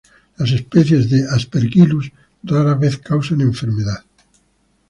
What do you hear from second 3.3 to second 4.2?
enfermedad.